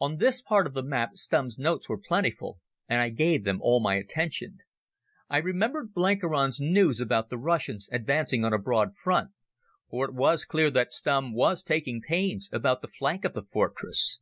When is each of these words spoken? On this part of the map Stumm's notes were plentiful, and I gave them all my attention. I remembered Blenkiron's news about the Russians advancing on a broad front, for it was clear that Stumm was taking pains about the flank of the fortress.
On 0.00 0.16
this 0.16 0.40
part 0.40 0.66
of 0.66 0.72
the 0.72 0.82
map 0.82 1.16
Stumm's 1.18 1.58
notes 1.58 1.86
were 1.86 1.98
plentiful, 1.98 2.60
and 2.88 3.02
I 3.02 3.10
gave 3.10 3.44
them 3.44 3.60
all 3.60 3.78
my 3.78 3.96
attention. 3.96 4.60
I 5.28 5.36
remembered 5.36 5.92
Blenkiron's 5.92 6.60
news 6.62 6.98
about 6.98 7.28
the 7.28 7.36
Russians 7.36 7.86
advancing 7.92 8.42
on 8.42 8.54
a 8.54 8.58
broad 8.58 8.96
front, 8.96 9.32
for 9.90 10.06
it 10.06 10.14
was 10.14 10.46
clear 10.46 10.70
that 10.70 10.92
Stumm 10.94 11.34
was 11.34 11.62
taking 11.62 12.00
pains 12.00 12.48
about 12.54 12.80
the 12.80 12.88
flank 12.88 13.22
of 13.26 13.34
the 13.34 13.42
fortress. 13.44 14.18